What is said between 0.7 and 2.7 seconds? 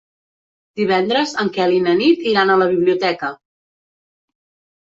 Divendres en Quel i na Nit iran a